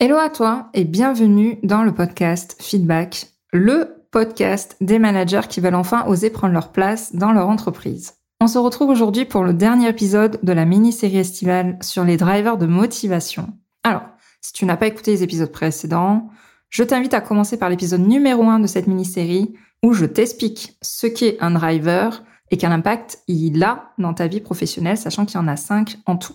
Hello 0.00 0.16
à 0.16 0.28
toi 0.28 0.70
et 0.74 0.82
bienvenue 0.82 1.60
dans 1.62 1.84
le 1.84 1.94
podcast 1.94 2.56
Feedback, 2.60 3.28
le 3.52 4.04
podcast 4.10 4.76
des 4.80 4.98
managers 4.98 5.46
qui 5.48 5.60
veulent 5.60 5.76
enfin 5.76 6.04
oser 6.08 6.30
prendre 6.30 6.52
leur 6.52 6.72
place 6.72 7.14
dans 7.14 7.30
leur 7.30 7.48
entreprise. 7.48 8.14
On 8.40 8.48
se 8.48 8.58
retrouve 8.58 8.90
aujourd'hui 8.90 9.24
pour 9.24 9.44
le 9.44 9.54
dernier 9.54 9.88
épisode 9.88 10.40
de 10.42 10.52
la 10.52 10.64
mini-série 10.64 11.18
estivale 11.18 11.78
sur 11.80 12.02
les 12.04 12.16
drivers 12.16 12.58
de 12.58 12.66
motivation. 12.66 13.52
Alors, 13.84 14.02
si 14.40 14.52
tu 14.52 14.66
n'as 14.66 14.76
pas 14.76 14.88
écouté 14.88 15.12
les 15.12 15.22
épisodes 15.22 15.52
précédents, 15.52 16.28
je 16.70 16.82
t'invite 16.82 17.14
à 17.14 17.20
commencer 17.20 17.56
par 17.56 17.70
l'épisode 17.70 18.00
numéro 18.00 18.42
1 18.42 18.58
de 18.58 18.66
cette 18.66 18.88
mini-série 18.88 19.54
où 19.84 19.92
je 19.92 20.06
t'explique 20.06 20.76
ce 20.82 21.06
qu'est 21.06 21.36
un 21.40 21.52
driver 21.52 22.24
et 22.50 22.56
quel 22.56 22.72
impact 22.72 23.20
il 23.28 23.62
a 23.62 23.92
dans 23.98 24.12
ta 24.12 24.26
vie 24.26 24.40
professionnelle, 24.40 24.98
sachant 24.98 25.24
qu'il 25.24 25.36
y 25.36 25.42
en 25.42 25.46
a 25.46 25.56
5 25.56 25.98
en 26.06 26.16
tout. 26.16 26.34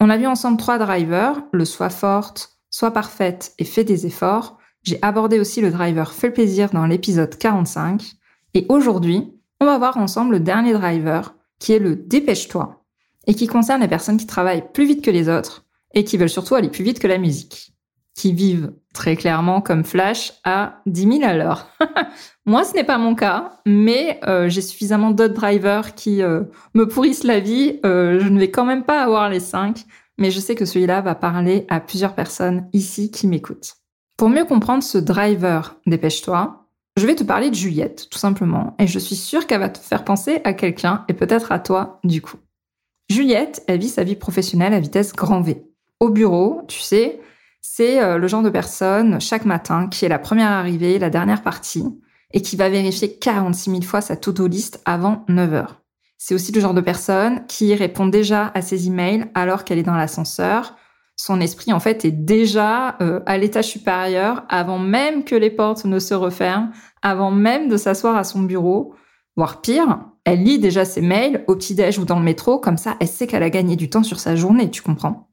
On 0.00 0.08
a 0.08 0.16
vu 0.16 0.26
ensemble 0.26 0.56
trois 0.56 0.78
drivers, 0.78 1.42
le 1.52 1.66
soi 1.66 1.90
forte, 1.90 2.53
Sois 2.74 2.90
parfaite 2.90 3.54
et 3.60 3.64
fais 3.64 3.84
des 3.84 4.04
efforts. 4.04 4.58
J'ai 4.82 4.98
abordé 5.00 5.38
aussi 5.38 5.60
le 5.60 5.70
driver 5.70 6.12
Fais 6.12 6.26
le 6.26 6.32
plaisir 6.32 6.70
dans 6.70 6.86
l'épisode 6.86 7.38
45. 7.38 8.02
Et 8.54 8.66
aujourd'hui, 8.68 9.32
on 9.60 9.66
va 9.66 9.78
voir 9.78 9.96
ensemble 9.96 10.32
le 10.32 10.40
dernier 10.40 10.72
driver 10.72 11.36
qui 11.60 11.72
est 11.72 11.78
le 11.78 11.94
dépêche-toi 11.94 12.84
et 13.28 13.34
qui 13.34 13.46
concerne 13.46 13.80
les 13.80 13.86
personnes 13.86 14.16
qui 14.16 14.26
travaillent 14.26 14.72
plus 14.72 14.86
vite 14.86 15.04
que 15.04 15.12
les 15.12 15.28
autres 15.28 15.66
et 15.94 16.02
qui 16.02 16.16
veulent 16.16 16.28
surtout 16.28 16.56
aller 16.56 16.68
plus 16.68 16.82
vite 16.82 16.98
que 16.98 17.06
la 17.06 17.18
musique. 17.18 17.70
Qui 18.16 18.32
vivent 18.32 18.72
très 18.92 19.14
clairement 19.14 19.60
comme 19.60 19.84
Flash 19.84 20.32
à 20.42 20.80
10 20.86 21.18
000 21.20 21.22
à 21.22 21.34
l'heure. 21.34 21.68
Moi, 22.44 22.64
ce 22.64 22.74
n'est 22.74 22.82
pas 22.82 22.98
mon 22.98 23.14
cas, 23.14 23.60
mais 23.66 24.18
euh, 24.26 24.48
j'ai 24.48 24.62
suffisamment 24.62 25.12
d'autres 25.12 25.34
drivers 25.34 25.94
qui 25.94 26.22
euh, 26.22 26.42
me 26.74 26.88
pourrissent 26.88 27.22
la 27.22 27.38
vie. 27.38 27.78
Euh, 27.86 28.18
je 28.18 28.28
ne 28.28 28.40
vais 28.40 28.50
quand 28.50 28.64
même 28.64 28.82
pas 28.82 29.00
avoir 29.00 29.30
les 29.30 29.38
5 29.38 29.84
mais 30.18 30.30
je 30.30 30.40
sais 30.40 30.54
que 30.54 30.64
celui-là 30.64 31.00
va 31.00 31.14
parler 31.14 31.66
à 31.68 31.80
plusieurs 31.80 32.14
personnes 32.14 32.68
ici 32.72 33.10
qui 33.10 33.26
m'écoutent. 33.26 33.76
Pour 34.16 34.28
mieux 34.28 34.44
comprendre 34.44 34.82
ce 34.82 34.98
driver, 34.98 35.76
dépêche-toi, 35.86 36.64
je 36.96 37.06
vais 37.06 37.16
te 37.16 37.24
parler 37.24 37.50
de 37.50 37.56
Juliette, 37.56 38.08
tout 38.08 38.18
simplement, 38.18 38.76
et 38.78 38.86
je 38.86 39.00
suis 39.00 39.16
sûre 39.16 39.46
qu'elle 39.46 39.60
va 39.60 39.68
te 39.68 39.78
faire 39.78 40.04
penser 40.04 40.40
à 40.44 40.52
quelqu'un, 40.52 41.04
et 41.08 41.12
peut-être 41.12 41.50
à 41.50 41.58
toi, 41.58 41.98
du 42.04 42.22
coup. 42.22 42.36
Juliette, 43.10 43.64
elle 43.66 43.80
vit 43.80 43.88
sa 43.88 44.04
vie 44.04 44.14
professionnelle 44.14 44.72
à 44.72 44.80
vitesse 44.80 45.12
grand 45.12 45.40
V. 45.40 45.64
Au 45.98 46.10
bureau, 46.10 46.62
tu 46.68 46.78
sais, 46.78 47.20
c'est 47.60 48.00
euh, 48.00 48.18
le 48.18 48.28
genre 48.28 48.42
de 48.42 48.50
personne, 48.50 49.20
chaque 49.20 49.44
matin, 49.44 49.88
qui 49.88 50.04
est 50.04 50.08
la 50.08 50.20
première 50.20 50.52
arrivée, 50.52 51.00
la 51.00 51.10
dernière 51.10 51.42
partie, 51.42 51.84
et 52.32 52.42
qui 52.42 52.54
va 52.54 52.68
vérifier 52.68 53.16
46 53.16 53.70
000 53.70 53.82
fois 53.82 54.00
sa 54.00 54.16
to-do 54.16 54.46
list 54.46 54.80
avant 54.84 55.24
9 55.28 55.52
heures. 55.54 55.83
C'est 56.18 56.34
aussi 56.34 56.52
le 56.52 56.60
genre 56.60 56.74
de 56.74 56.80
personne 56.80 57.46
qui 57.46 57.74
répond 57.74 58.06
déjà 58.06 58.50
à 58.54 58.62
ses 58.62 58.86
emails 58.86 59.26
alors 59.34 59.64
qu'elle 59.64 59.78
est 59.78 59.82
dans 59.82 59.96
l'ascenseur. 59.96 60.76
Son 61.16 61.40
esprit, 61.40 61.72
en 61.72 61.80
fait, 61.80 62.04
est 62.04 62.10
déjà 62.10 62.96
euh, 63.00 63.20
à 63.26 63.38
l'étage 63.38 63.66
supérieur 63.66 64.44
avant 64.48 64.78
même 64.78 65.24
que 65.24 65.34
les 65.34 65.50
portes 65.50 65.84
ne 65.84 65.98
se 65.98 66.14
referment, 66.14 66.70
avant 67.02 67.30
même 67.30 67.68
de 67.68 67.76
s'asseoir 67.76 68.16
à 68.16 68.24
son 68.24 68.42
bureau. 68.42 68.94
Voire 69.36 69.60
pire, 69.60 70.00
elle 70.24 70.42
lit 70.42 70.58
déjà 70.58 70.84
ses 70.84 71.00
mails 71.00 71.44
au 71.46 71.56
petit-déj 71.56 71.98
ou 71.98 72.04
dans 72.04 72.18
le 72.18 72.24
métro, 72.24 72.58
comme 72.58 72.76
ça, 72.76 72.96
elle 73.00 73.08
sait 73.08 73.26
qu'elle 73.26 73.42
a 73.42 73.50
gagné 73.50 73.76
du 73.76 73.90
temps 73.90 74.02
sur 74.02 74.18
sa 74.20 74.36
journée, 74.36 74.70
tu 74.70 74.82
comprends. 74.82 75.28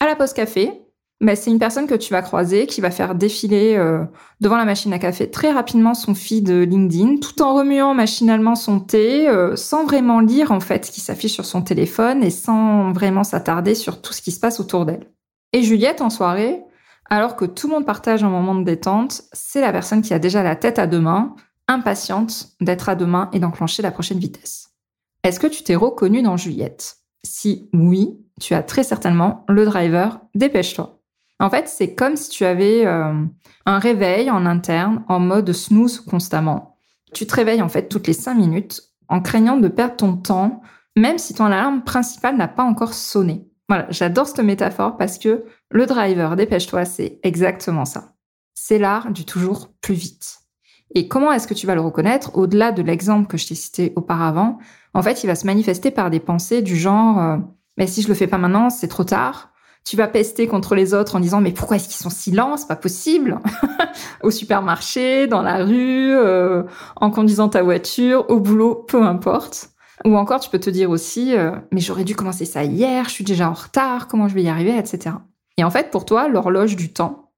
À 0.00 0.06
la 0.06 0.16
pause 0.16 0.32
café, 0.32 0.82
bah, 1.22 1.36
c'est 1.36 1.50
une 1.52 1.60
personne 1.60 1.86
que 1.86 1.94
tu 1.94 2.12
vas 2.12 2.20
croiser 2.20 2.66
qui 2.66 2.80
va 2.80 2.90
faire 2.90 3.14
défiler 3.14 3.76
euh, 3.76 4.04
devant 4.40 4.56
la 4.56 4.64
machine 4.64 4.92
à 4.92 4.98
café 4.98 5.30
très 5.30 5.52
rapidement 5.52 5.94
son 5.94 6.14
feed 6.14 6.50
LinkedIn, 6.50 7.18
tout 7.18 7.40
en 7.42 7.54
remuant 7.54 7.94
machinalement 7.94 8.56
son 8.56 8.80
thé, 8.80 9.28
euh, 9.28 9.54
sans 9.54 9.84
vraiment 9.84 10.18
lire 10.18 10.50
en 10.50 10.58
fait 10.58 10.84
ce 10.84 10.90
qui 10.90 11.00
s'affiche 11.00 11.32
sur 11.32 11.44
son 11.44 11.62
téléphone 11.62 12.24
et 12.24 12.30
sans 12.30 12.92
vraiment 12.92 13.22
s'attarder 13.22 13.76
sur 13.76 14.02
tout 14.02 14.12
ce 14.12 14.20
qui 14.20 14.32
se 14.32 14.40
passe 14.40 14.58
autour 14.58 14.84
d'elle. 14.84 15.12
Et 15.52 15.62
Juliette 15.62 16.00
en 16.00 16.10
soirée, 16.10 16.60
alors 17.08 17.36
que 17.36 17.44
tout 17.44 17.68
le 17.68 17.74
monde 17.74 17.86
partage 17.86 18.24
un 18.24 18.28
moment 18.28 18.56
de 18.56 18.64
détente, 18.64 19.22
c'est 19.32 19.60
la 19.60 19.70
personne 19.70 20.02
qui 20.02 20.14
a 20.14 20.18
déjà 20.18 20.42
la 20.42 20.56
tête 20.56 20.80
à 20.80 20.88
deux 20.88 21.00
mains, 21.00 21.36
impatiente 21.68 22.48
d'être 22.60 22.88
à 22.88 22.96
deux 22.96 23.06
mains 23.06 23.30
et 23.32 23.38
d'enclencher 23.38 23.82
la 23.82 23.92
prochaine 23.92 24.18
vitesse. 24.18 24.70
Est-ce 25.22 25.38
que 25.38 25.46
tu 25.46 25.62
t'es 25.62 25.76
reconnu 25.76 26.22
dans 26.22 26.36
Juliette? 26.36 26.96
Si 27.22 27.70
oui, 27.72 28.18
tu 28.40 28.54
as 28.54 28.64
très 28.64 28.82
certainement 28.82 29.44
le 29.48 29.64
driver, 29.64 30.20
dépêche-toi. 30.34 31.01
En 31.42 31.50
fait, 31.50 31.66
c'est 31.66 31.96
comme 31.96 32.14
si 32.14 32.30
tu 32.30 32.44
avais 32.44 32.86
euh, 32.86 33.12
un 33.66 33.78
réveil 33.80 34.30
en 34.30 34.46
interne 34.46 35.02
en 35.08 35.18
mode 35.18 35.52
snooze 35.52 35.98
constamment. 35.98 36.76
Tu 37.12 37.26
te 37.26 37.34
réveilles 37.34 37.62
en 37.62 37.68
fait 37.68 37.88
toutes 37.88 38.06
les 38.06 38.12
cinq 38.12 38.34
minutes 38.34 38.80
en 39.08 39.20
craignant 39.20 39.56
de 39.56 39.66
perdre 39.66 39.96
ton 39.96 40.16
temps, 40.16 40.62
même 40.96 41.18
si 41.18 41.34
ton 41.34 41.46
alarme 41.46 41.82
principale 41.82 42.36
n'a 42.36 42.46
pas 42.46 42.62
encore 42.62 42.94
sonné. 42.94 43.44
Voilà, 43.68 43.88
j'adore 43.90 44.28
cette 44.28 44.38
métaphore 44.38 44.96
parce 44.96 45.18
que 45.18 45.44
le 45.68 45.86
driver, 45.86 46.36
dépêche-toi, 46.36 46.84
c'est 46.84 47.18
exactement 47.24 47.86
ça. 47.86 48.14
C'est 48.54 48.78
l'art 48.78 49.10
du 49.10 49.24
toujours 49.24 49.68
plus 49.80 49.94
vite. 49.94 50.38
Et 50.94 51.08
comment 51.08 51.32
est-ce 51.32 51.48
que 51.48 51.54
tu 51.54 51.66
vas 51.66 51.74
le 51.74 51.80
reconnaître? 51.80 52.38
Au-delà 52.38 52.70
de 52.70 52.82
l'exemple 52.82 53.26
que 53.26 53.36
je 53.36 53.48
t'ai 53.48 53.56
cité 53.56 53.92
auparavant, 53.96 54.58
en 54.94 55.02
fait, 55.02 55.24
il 55.24 55.26
va 55.26 55.34
se 55.34 55.46
manifester 55.46 55.90
par 55.90 56.08
des 56.08 56.20
pensées 56.20 56.62
du 56.62 56.76
genre 56.76 57.18
euh, 57.18 57.38
mais 57.76 57.86
si 57.86 58.02
je 58.02 58.08
le 58.08 58.14
fais 58.14 58.26
pas 58.26 58.38
maintenant, 58.38 58.70
c'est 58.70 58.88
trop 58.88 59.04
tard 59.04 59.51
tu 59.84 59.96
vas 59.96 60.06
pester 60.06 60.46
contre 60.46 60.74
les 60.74 60.94
autres 60.94 61.16
en 61.16 61.20
disant 61.20 61.40
mais 61.40 61.52
pourquoi 61.52 61.76
est-ce 61.76 61.88
qu'ils 61.88 62.02
sont 62.02 62.10
si 62.10 62.30
lents 62.30 62.56
C'est 62.56 62.68
pas 62.68 62.76
possible. 62.76 63.40
au 64.22 64.30
supermarché, 64.30 65.26
dans 65.26 65.42
la 65.42 65.64
rue, 65.64 66.14
euh, 66.14 66.62
en 66.96 67.10
conduisant 67.10 67.48
ta 67.48 67.62
voiture, 67.62 68.24
au 68.30 68.40
boulot, 68.40 68.74
peu 68.74 69.02
importe. 69.02 69.70
Ou 70.04 70.16
encore, 70.16 70.40
tu 70.40 70.50
peux 70.50 70.60
te 70.60 70.70
dire 70.70 70.90
aussi 70.90 71.36
euh, 71.36 71.52
mais 71.70 71.80
j'aurais 71.80 72.04
dû 72.04 72.16
commencer 72.16 72.44
ça 72.44 72.64
hier, 72.64 73.04
je 73.06 73.10
suis 73.10 73.24
déjà 73.24 73.48
en 73.48 73.54
retard, 73.54 74.08
comment 74.08 74.28
je 74.28 74.34
vais 74.34 74.42
y 74.42 74.48
arriver, 74.48 74.76
etc. 74.76 75.16
Et 75.58 75.64
en 75.64 75.70
fait, 75.70 75.90
pour 75.90 76.04
toi, 76.04 76.28
l'horloge 76.28 76.76
du 76.76 76.92
temps, 76.92 77.32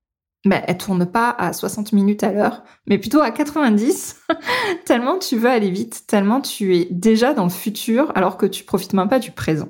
ben, 0.44 0.62
elle 0.66 0.78
tourne 0.78 1.06
pas 1.06 1.30
à 1.30 1.52
60 1.52 1.92
minutes 1.92 2.22
à 2.22 2.32
l'heure, 2.32 2.62
mais 2.86 2.98
plutôt 2.98 3.20
à 3.20 3.30
90, 3.30 4.20
tellement 4.84 5.18
tu 5.18 5.36
veux 5.36 5.48
aller 5.48 5.70
vite, 5.70 6.06
tellement 6.06 6.40
tu 6.40 6.76
es 6.76 6.86
déjà 6.90 7.32
dans 7.32 7.44
le 7.44 7.50
futur 7.50 8.12
alors 8.14 8.36
que 8.36 8.46
tu 8.46 8.64
profites 8.64 8.92
même 8.92 9.08
pas 9.08 9.18
du 9.18 9.30
présent. 9.30 9.68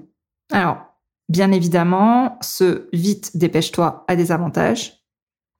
Alors, 0.50 0.93
Bien 1.28 1.52
évidemment, 1.52 2.38
ce 2.42 2.88
vite, 2.92 3.36
dépêche-toi 3.36 4.04
a 4.08 4.16
des 4.16 4.30
avantages. 4.30 5.04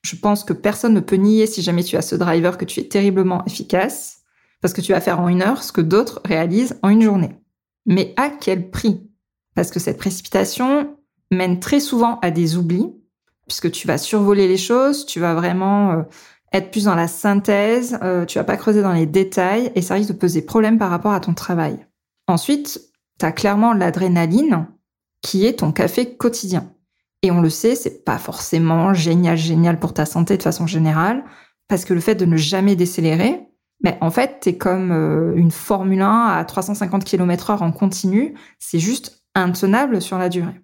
Je 0.03 0.17
pense 0.17 0.45
que 0.45 0.53
personne 0.53 0.95
ne 0.95 1.01
peut 1.01 1.17
nier 1.17 1.47
si 1.47 1.63
jamais 1.63 1.83
tu 1.83 1.97
as 1.97 2.03
ce 2.03 2.15
driver 2.15 2.59
que 2.59 2.67
tu 2.67 2.81
es 2.81 2.89
terriblement 2.89 3.45
efficace, 3.47 4.23
parce 4.61 4.75
que 4.75 4.83
tu 4.83 4.93
vas 4.93 5.01
faire 5.01 5.21
en 5.21 5.29
une 5.29 5.43
heure 5.43 5.63
ce 5.63 5.73
que 5.73 5.81
d'autres 5.81 6.21
réalisent 6.25 6.79
en 6.83 6.91
une 6.91 7.03
journée. 7.03 7.39
Mais 7.87 8.13
à 8.17 8.29
quel 8.29 8.71
prix? 8.71 9.09
Parce 9.55 9.71
que 9.71 9.81
cette 9.81 9.99
précipitation 9.99 10.97
mène 11.31 11.61
très 11.61 11.81
souvent 11.81 12.19
à 12.21 12.31
des 12.31 12.57
oublis, 12.57 12.93
puisque 13.47 13.71
tu 13.71 13.87
vas 13.87 13.99
survoler 13.99 14.49
les 14.49 14.57
choses, 14.59 15.07
tu 15.07 15.21
vas 15.21 15.35
vraiment 15.35 15.93
euh, 15.93 16.03
être 16.53 16.71
plus 16.71 16.85
dans 16.85 16.95
la 16.95 17.09
synthèse, 17.09 17.99
euh, 18.03 18.25
tu 18.27 18.39
vas 18.39 18.45
pas 18.45 18.57
creuser 18.57 18.83
dans 18.83 18.93
les 18.93 19.07
détails, 19.07 19.73
et 19.75 19.83
ça 19.83 19.95
risque 19.95 20.13
de 20.13 20.19
poser 20.19 20.43
problème 20.43 20.79
par 20.79 20.91
rapport 20.91 21.13
à 21.13 21.21
ton 21.21 21.35
travail. 21.35 21.87
Ensuite, 22.27 22.81
tu 23.19 23.27
as 23.27 23.33
clairement 23.33 23.73
l'adrénaline 23.73 24.67
qui 25.25 25.47
est 25.47 25.61
ton 25.61 25.73
café 25.73 26.15
quotidien. 26.17 26.71
Et 27.23 27.31
on 27.31 27.41
le 27.41 27.49
sait, 27.49 27.75
c'est 27.75 28.05
pas 28.05 28.19
forcément 28.19 28.93
génial, 28.93 29.39
génial 29.39 29.81
pour 29.81 29.95
ta 29.95 30.05
santé 30.05 30.37
de 30.37 30.43
façon 30.43 30.67
générale, 30.67 31.25
parce 31.67 31.87
que 31.87 31.95
le 31.95 32.01
fait 32.01 32.15
de 32.15 32.27
ne 32.27 32.37
jamais 32.37 32.77
décélérer, 32.77 33.41
mais 33.83 33.97
en 34.03 34.11
fait, 34.11 34.41
t'es 34.41 34.59
comme 34.59 34.93
euh, 34.93 35.33
une 35.35 35.51
Formule 35.51 36.03
1 36.03 36.27
à 36.27 36.45
350 36.45 37.05
km 37.05 37.51
heure 37.51 37.63
en 37.63 37.73
continu, 37.73 38.35
c'est 38.59 38.79
juste 38.79 39.25
intenable 39.35 40.03
sur 40.03 40.19
la 40.19 40.29
durée. 40.29 40.61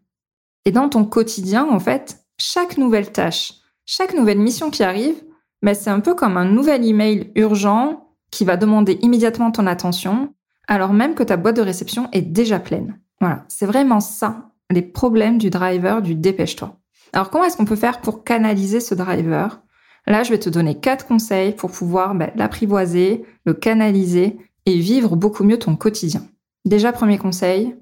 Et 0.67 0.73
dans 0.73 0.91
ton 0.91 1.07
quotidien, 1.07 1.67
en 1.67 1.81
fait, 1.81 2.23
chaque 2.37 2.77
nouvelle 2.77 3.11
tâche, 3.11 3.55
chaque 3.87 4.15
nouvelle 4.15 4.39
mission 4.39 4.71
qui 4.71 4.83
arrive, 4.83 5.17
mais 5.63 5.75
c'est 5.75 5.91
un 5.91 6.01
peu 6.01 6.15
comme 6.15 6.37
un 6.37 6.45
nouvel 6.45 6.85
email 6.85 7.33
urgent 7.35 8.11
qui 8.31 8.45
va 8.45 8.59
demander 8.59 8.99
immédiatement 9.01 9.51
ton 9.53 9.67
attention, 9.67 10.35
alors 10.69 10.93
même 10.93 11.15
que 11.15 11.23
ta 11.23 11.39
boîte 11.39 11.57
de 11.57 11.63
réception 11.63 12.11
est 12.13 12.21
déjà 12.21 12.61
pleine. 12.61 13.01
Voilà, 13.21 13.45
c'est 13.49 13.67
vraiment 13.67 14.01
ça 14.01 14.50
les 14.71 14.83
problèmes 14.83 15.39
du 15.39 15.51
driver 15.51 16.03
du 16.03 16.15
dépêche-toi. 16.15 16.77
Alors 17.13 17.31
comment 17.31 17.45
est-ce 17.45 17.57
qu'on 17.57 17.65
peut 17.65 17.77
faire 17.77 18.01
pour 18.01 18.25
canaliser 18.25 18.81
ce 18.81 18.95
driver? 18.95 19.61
Là, 20.07 20.23
je 20.23 20.31
vais 20.31 20.39
te 20.39 20.49
donner 20.49 20.79
quatre 20.79 21.07
conseils 21.07 21.53
pour 21.53 21.71
pouvoir 21.71 22.15
bah, 22.15 22.31
l'apprivoiser, 22.35 23.25
le 23.45 23.55
canaliser 23.55 24.39
et 24.67 24.79
vivre 24.79 25.17
beaucoup 25.17 25.45
mieux 25.45 25.59
ton 25.59 25.77
quotidien. 25.77 26.23
Déjà, 26.65 26.93
premier 26.93 27.19
conseil, 27.19 27.77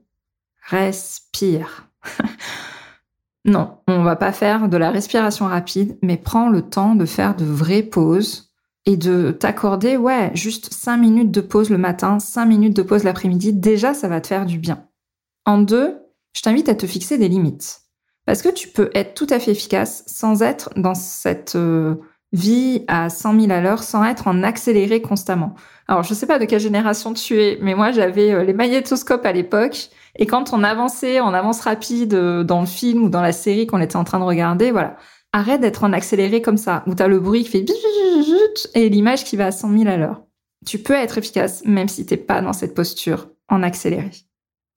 respire. 0.63 1.89
Non, 3.45 3.79
on 3.87 4.03
va 4.03 4.15
pas 4.15 4.33
faire 4.33 4.69
de 4.69 4.77
la 4.77 4.91
respiration 4.91 5.47
rapide, 5.47 5.97
mais 6.03 6.19
prends 6.19 6.51
le 6.51 6.61
temps 6.61 6.95
de 6.95 7.07
faire 7.07 7.35
de 7.35 7.47
vraies 7.47 7.83
pauses 7.83 8.53
et 8.85 8.99
de 8.99 9.31
t'accorder, 9.31 9.97
ouais, 9.97 10.31
juste 10.35 10.75
5 10.75 10.99
minutes 10.99 11.31
de 11.31 11.41
pause 11.41 11.71
le 11.71 11.79
matin, 11.79 12.19
5 12.19 12.45
minutes 12.45 12.77
de 12.77 12.83
pause 12.83 13.05
l'après-midi. 13.05 13.55
Déjà, 13.55 13.95
ça 13.95 14.09
va 14.09 14.21
te 14.21 14.27
faire 14.27 14.45
du 14.45 14.59
bien. 14.59 14.85
En 15.47 15.59
deux, 15.59 15.97
je 16.39 16.43
t'invite 16.43 16.69
à 16.69 16.77
te 16.77 16.87
fixer 16.87 17.19
des 17.19 17.29
limites. 17.29 17.81
Parce 18.25 18.43
que 18.43 18.49
tu 18.49 18.69
peux 18.69 18.91
être 18.95 19.15
tout 19.15 19.27
à 19.29 19.41
fait 19.41 19.51
efficace 19.51 20.05
sans 20.07 20.41
être 20.41 20.71
dans 20.77 20.95
cette 20.95 21.57
euh, 21.57 21.97
vie 22.33 22.85
à 22.87 23.11
100 23.11 23.41
000 23.41 23.51
à 23.51 23.61
l'heure, 23.61 23.83
sans 23.83 24.05
être 24.05 24.29
en 24.29 24.45
accéléré 24.45 25.03
constamment. 25.03 25.57
Alors, 25.89 26.05
je 26.05 26.15
sais 26.15 26.29
pas 26.29 26.39
de 26.39 26.45
quelle 26.45 26.61
génération 26.61 27.13
tu 27.13 27.43
es, 27.43 27.59
mais 27.61 27.75
moi, 27.75 27.91
j'avais 27.91 28.31
euh, 28.31 28.45
les 28.45 28.53
magnétoscopes 28.53 29.27
à 29.27 29.33
l'époque. 29.33 29.89
Et 30.15 30.27
quand 30.27 30.53
on 30.53 30.63
avançait 30.63 31.19
en 31.19 31.35
avance 31.35 31.61
rapide 31.61 32.15
euh, 32.15 32.45
dans 32.45 32.61
le 32.61 32.67
film 32.69 33.03
ou 33.03 33.09
dans 33.09 33.23
la 33.23 33.33
série 33.33 33.67
qu'on 33.67 33.81
était 33.81 33.97
en 33.97 34.05
train 34.05 34.21
de 34.21 34.25
regarder, 34.25 34.71
voilà. 34.71 34.97
Arrête 35.33 35.61
d'être 35.61 35.83
en 35.83 35.93
accéléré 35.93 36.41
comme 36.41 36.57
ça, 36.57 36.85
où 36.87 36.95
t'as 36.95 37.09
le 37.09 37.19
bruit 37.19 37.43
qui 37.43 37.51
fait 37.51 37.65
et 38.75 38.89
l'image 38.89 39.25
qui 39.25 39.37
va 39.37 39.47
à 39.47 39.51
100 39.51 39.77
000 39.77 39.91
à 39.91 39.97
l'heure. 39.97 40.23
Tu 40.65 40.79
peux 40.79 40.95
être 40.95 41.19
efficace 41.19 41.65
même 41.65 41.89
si 41.89 42.07
t'es 42.07 42.17
pas 42.17 42.43
dans 42.43 42.53
cette 42.53 42.75
posture 42.75 43.29
en 43.49 43.65
accéléré. 43.65 44.11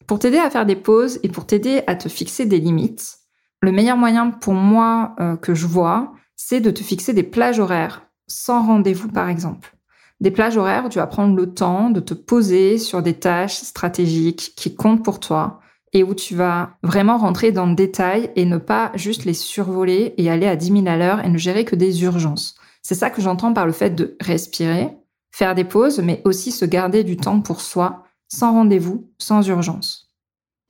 Pour 0.08 0.20
t'aider 0.20 0.38
à 0.38 0.50
faire 0.50 0.66
des 0.66 0.76
pauses 0.76 1.20
et 1.24 1.30
pour 1.30 1.46
t'aider 1.46 1.84
à 1.88 1.96
te 1.96 2.10
fixer 2.10 2.46
des 2.46 2.60
limites, 2.60 3.20
le 3.62 3.72
meilleur 3.72 3.98
moyen 3.98 4.32
pour 4.32 4.54
moi 4.54 5.16
euh, 5.20 5.36
que 5.36 5.54
je 5.54 5.68
vois, 5.68 6.14
c'est 6.36 6.62
de 6.62 6.72
te 6.72 6.84
fixer 6.84 7.14
des 7.14 7.24
plages 7.24 7.60
horaires, 7.60 8.08
sans 8.28 8.66
rendez-vous 8.66 9.10
par 9.10 9.30
exemple. 9.30 9.76
Des 10.20 10.32
plages 10.32 10.58
horaires 10.58 10.86
où 10.86 10.90
tu 10.90 11.00
vas 11.00 11.08
prendre 11.08 11.36
le 11.36 11.54
temps 11.54 11.90
de 11.90 12.00
te 12.00 12.14
poser 12.14 12.78
sur 12.78 13.02
des 13.02 13.16
tâches 13.16 13.58
stratégiques 13.58 14.54
qui 14.56 14.76
comptent 14.76 15.04
pour 15.04 15.20
toi 15.20 15.60
et 15.94 16.04
où 16.04 16.14
tu 16.14 16.36
vas 16.36 16.78
vraiment 16.84 17.18
rentrer 17.18 17.52
dans 17.52 17.66
le 17.66 17.76
détail 17.76 18.32
et 18.36 18.46
ne 18.46 18.58
pas 18.58 18.92
juste 18.96 19.26
les 19.26 19.34
survoler 19.34 20.14
et 20.18 20.30
aller 20.30 20.48
à 20.48 20.56
10 20.56 20.84
000 20.84 20.88
à 20.88 20.98
l'heure 20.98 21.24
et 21.26 21.30
ne 21.30 21.38
gérer 21.38 21.66
que 21.66 21.76
des 21.76 22.04
urgences. 22.04 22.56
C'est 22.82 22.96
ça 22.96 23.10
que 23.10 23.22
j'entends 23.22 23.54
par 23.54 23.66
le 23.66 23.72
fait 23.72 23.92
de 23.92 24.16
respirer, 24.20 24.90
faire 25.32 25.56
des 25.56 25.64
pauses, 25.64 26.00
mais 26.00 26.22
aussi 26.26 26.52
se 26.52 26.66
garder 26.66 27.04
du 27.04 27.18
temps 27.18 27.42
pour 27.42 27.62
soi, 27.62 28.04
sans 28.32 28.54
rendez-vous, 28.54 29.12
sans 29.18 29.48
urgence. 29.48 30.10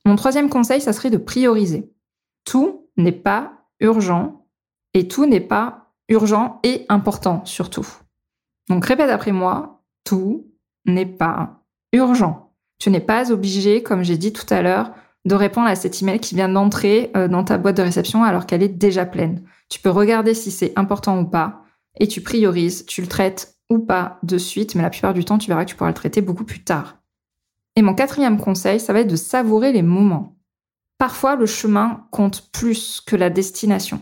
Mon 0.04 0.16
troisième 0.16 0.48
conseil, 0.48 0.80
ça 0.80 0.92
serait 0.92 1.10
de 1.10 1.16
prioriser. 1.16 1.92
Tout 2.44 2.88
n'est 2.96 3.12
pas 3.12 3.52
urgent 3.80 4.46
et 4.94 5.06
tout 5.06 5.26
n'est 5.26 5.40
pas 5.40 5.92
urgent 6.08 6.60
et 6.64 6.84
important 6.88 7.44
surtout. 7.44 7.86
Donc 8.68 8.84
répète 8.84 9.10
après 9.10 9.32
moi, 9.32 9.82
tout 10.04 10.50
n'est 10.86 11.06
pas 11.06 11.62
urgent. 11.92 12.52
Tu 12.78 12.90
n'es 12.90 13.00
pas 13.00 13.30
obligé, 13.30 13.82
comme 13.82 14.02
j'ai 14.02 14.16
dit 14.16 14.32
tout 14.32 14.52
à 14.52 14.62
l'heure, 14.62 14.92
de 15.24 15.36
répondre 15.36 15.68
à 15.68 15.76
cet 15.76 16.02
email 16.02 16.18
qui 16.18 16.34
vient 16.34 16.48
d'entrer 16.48 17.12
euh, 17.16 17.28
dans 17.28 17.44
ta 17.44 17.58
boîte 17.58 17.76
de 17.76 17.82
réception 17.82 18.24
alors 18.24 18.44
qu'elle 18.44 18.62
est 18.62 18.68
déjà 18.68 19.06
pleine. 19.06 19.44
Tu 19.68 19.78
peux 19.78 19.90
regarder 19.90 20.34
si 20.34 20.50
c'est 20.50 20.76
important 20.76 21.20
ou 21.20 21.24
pas 21.26 21.62
et 22.00 22.08
tu 22.08 22.22
priorises, 22.22 22.86
tu 22.86 23.02
le 23.02 23.06
traites 23.06 23.56
ou 23.70 23.78
pas 23.78 24.18
de 24.24 24.36
suite, 24.36 24.74
mais 24.74 24.82
la 24.82 24.90
plupart 24.90 25.14
du 25.14 25.24
temps, 25.24 25.38
tu 25.38 25.46
verras 25.46 25.64
que 25.64 25.70
tu 25.70 25.76
pourras 25.76 25.90
le 25.90 25.94
traiter 25.94 26.22
beaucoup 26.22 26.44
plus 26.44 26.64
tard. 26.64 27.01
Et 27.76 27.82
mon 27.82 27.94
quatrième 27.94 28.38
conseil, 28.38 28.80
ça 28.80 28.92
va 28.92 29.00
être 29.00 29.10
de 29.10 29.16
savourer 29.16 29.72
les 29.72 29.82
moments. 29.82 30.36
Parfois, 30.98 31.36
le 31.36 31.46
chemin 31.46 32.06
compte 32.10 32.50
plus 32.52 33.00
que 33.00 33.16
la 33.16 33.30
destination. 33.30 34.00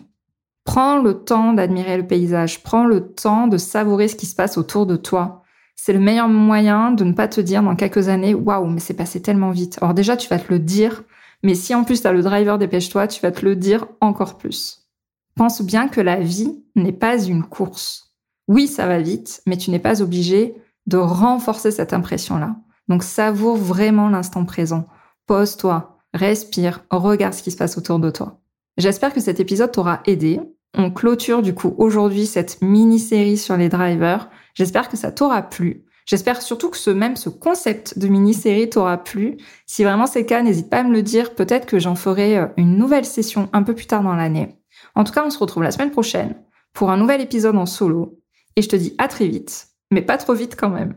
Prends 0.64 0.98
le 0.98 1.24
temps 1.24 1.52
d'admirer 1.52 1.96
le 1.96 2.06
paysage, 2.06 2.62
prends 2.62 2.84
le 2.84 3.12
temps 3.12 3.46
de 3.46 3.56
savourer 3.56 4.08
ce 4.08 4.16
qui 4.16 4.26
se 4.26 4.34
passe 4.34 4.58
autour 4.58 4.86
de 4.86 4.96
toi. 4.96 5.42
C'est 5.76 5.92
le 5.92 6.00
meilleur 6.00 6.28
moyen 6.28 6.90
de 6.90 7.04
ne 7.04 7.12
pas 7.12 7.28
te 7.28 7.40
dire 7.40 7.62
dans 7.62 7.76
quelques 7.76 8.08
années, 8.08 8.34
waouh, 8.34 8.66
mais 8.66 8.80
c'est 8.80 8.94
passé 8.94 9.22
tellement 9.22 9.50
vite. 9.50 9.78
Alors 9.80 9.94
déjà, 9.94 10.16
tu 10.16 10.28
vas 10.28 10.38
te 10.38 10.52
le 10.52 10.58
dire, 10.58 11.02
mais 11.42 11.54
si 11.54 11.74
en 11.74 11.84
plus 11.84 12.02
tu 12.02 12.06
as 12.06 12.12
le 12.12 12.22
driver 12.22 12.58
dépêche-toi, 12.58 13.06
tu 13.08 13.22
vas 13.22 13.32
te 13.32 13.44
le 13.44 13.56
dire 13.56 13.86
encore 14.00 14.36
plus. 14.36 14.88
Pense 15.36 15.62
bien 15.62 15.88
que 15.88 16.02
la 16.02 16.16
vie 16.16 16.62
n'est 16.76 16.92
pas 16.92 17.22
une 17.22 17.44
course. 17.44 18.14
Oui, 18.46 18.66
ça 18.66 18.86
va 18.86 18.98
vite, 18.98 19.42
mais 19.46 19.56
tu 19.56 19.70
n'es 19.70 19.78
pas 19.78 20.02
obligé 20.02 20.54
de 20.86 20.98
renforcer 20.98 21.70
cette 21.70 21.94
impression-là. 21.94 22.56
Donc 22.90 23.04
savoure 23.04 23.56
vraiment 23.56 24.08
l'instant 24.08 24.44
présent. 24.44 24.86
Pose-toi, 25.26 26.00
respire, 26.12 26.84
regarde 26.90 27.34
ce 27.34 27.42
qui 27.42 27.52
se 27.52 27.56
passe 27.56 27.78
autour 27.78 28.00
de 28.00 28.10
toi. 28.10 28.40
J'espère 28.76 29.14
que 29.14 29.20
cet 29.20 29.38
épisode 29.38 29.70
t'aura 29.70 30.00
aidé. 30.06 30.40
On 30.76 30.90
clôture 30.90 31.40
du 31.40 31.54
coup 31.54 31.74
aujourd'hui 31.78 32.26
cette 32.26 32.60
mini-série 32.60 33.38
sur 33.38 33.56
les 33.56 33.68
drivers. 33.68 34.28
J'espère 34.54 34.88
que 34.88 34.96
ça 34.96 35.12
t'aura 35.12 35.42
plu. 35.42 35.84
J'espère 36.04 36.42
surtout 36.42 36.68
que 36.68 36.76
ce 36.76 36.90
même 36.90 37.14
ce 37.14 37.28
concept 37.28 37.96
de 37.96 38.08
mini-série 38.08 38.68
t'aura 38.68 38.98
plu. 38.98 39.36
Si 39.66 39.84
vraiment 39.84 40.06
c'est 40.06 40.20
le 40.20 40.26
cas, 40.26 40.42
n'hésite 40.42 40.68
pas 40.68 40.78
à 40.78 40.82
me 40.82 40.92
le 40.92 41.02
dire. 41.02 41.36
Peut-être 41.36 41.66
que 41.66 41.78
j'en 41.78 41.94
ferai 41.94 42.38
euh, 42.38 42.46
une 42.56 42.76
nouvelle 42.76 43.04
session 43.04 43.48
un 43.52 43.62
peu 43.62 43.74
plus 43.74 43.86
tard 43.86 44.02
dans 44.02 44.16
l'année. 44.16 44.58
En 44.96 45.04
tout 45.04 45.12
cas, 45.12 45.24
on 45.24 45.30
se 45.30 45.38
retrouve 45.38 45.62
la 45.62 45.70
semaine 45.70 45.92
prochaine 45.92 46.34
pour 46.72 46.90
un 46.90 46.96
nouvel 46.96 47.20
épisode 47.20 47.56
en 47.56 47.66
solo. 47.66 48.18
Et 48.56 48.62
je 48.62 48.68
te 48.68 48.74
dis 48.74 48.96
à 48.98 49.06
très 49.06 49.28
vite, 49.28 49.68
mais 49.92 50.02
pas 50.02 50.18
trop 50.18 50.34
vite 50.34 50.56
quand 50.58 50.70
même. 50.70 50.96